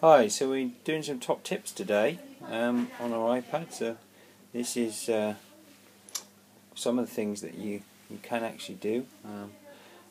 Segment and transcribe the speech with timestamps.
[0.00, 3.72] Hi, so we're doing some top tips today um, on our iPad.
[3.72, 3.96] So
[4.52, 5.34] this is uh,
[6.76, 9.06] some of the things that you, you can actually do.
[9.24, 9.50] Um,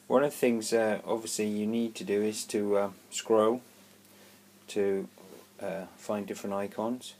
[0.07, 3.61] one of the things uh, obviously you need to do is to uh, scroll
[4.67, 5.07] to
[5.61, 7.13] uh, find different icons.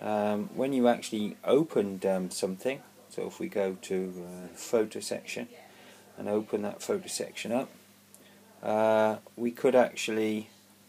[0.00, 2.80] Um, when you actually opened um, something,
[3.10, 5.48] so if we go to uh, photo section
[6.16, 7.68] and open that photo section up,
[8.62, 10.48] uh, we could actually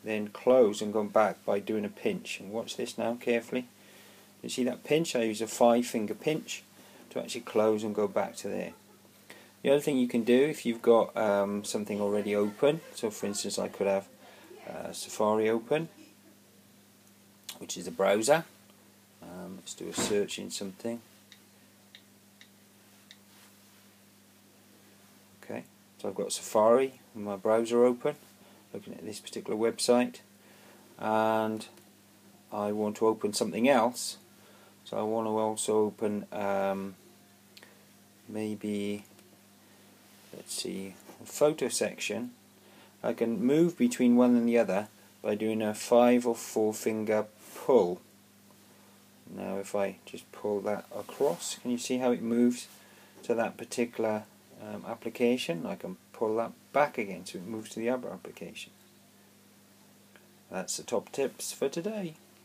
[0.10, 2.40] then close and go back by doing a pinch.
[2.40, 3.68] And watch this now carefully.
[4.42, 5.16] You see that pinch?
[5.16, 6.64] I use a five finger pinch
[7.12, 8.74] to actually close and go back to there.
[9.62, 13.26] The other thing you can do if you've got um, something already open, so for
[13.26, 14.08] instance I could have
[14.68, 15.90] uh, Safari open,
[17.58, 18.46] which is a browser.
[19.22, 21.02] Um, let's do a search in something.
[25.44, 25.66] Okay,
[25.98, 28.16] so I've got Safari and my browser open
[28.74, 30.18] looking at this particular website
[30.98, 31.66] and
[32.52, 34.18] I want to open something else.
[34.86, 36.96] So I want to also open um,
[38.28, 39.04] maybe
[40.36, 42.32] let's see photo section.
[43.04, 44.88] I can move between one and the other
[45.22, 48.02] by doing a five or four finger pull.
[49.30, 52.68] Now if I just pull that across can you see how it moves
[53.24, 54.24] to that particular
[54.62, 58.72] um, application I can pull that back again so it moves to the other application.
[60.52, 62.16] That's the top tips for today.